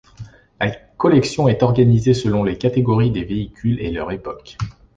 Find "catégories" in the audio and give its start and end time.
2.57-3.11